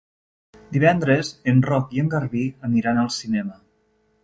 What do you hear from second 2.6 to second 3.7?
aniran al cinema.